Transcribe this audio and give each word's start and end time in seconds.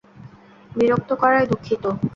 বিরক্ত 0.71 1.09
করায় 1.21 1.47
দুঃখিত। 1.51 1.83